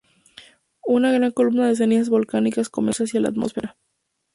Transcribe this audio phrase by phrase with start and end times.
[0.87, 3.77] Una gran columna de cenizas volcánicas comenzó a elevarse hacia la atmósfera.